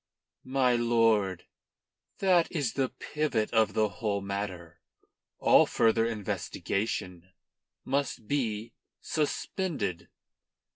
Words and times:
"My 0.49 0.75
lord, 0.75 1.45
that 2.17 2.51
is 2.51 2.73
the 2.73 2.89
pivot 2.89 3.53
of 3.53 3.75
the 3.75 3.87
whole 3.89 4.19
matter. 4.19 4.81
All 5.37 5.67
further 5.67 6.07
investigation 6.07 7.29
must 7.85 8.25
be 8.27 8.73
suspended." 8.99 10.09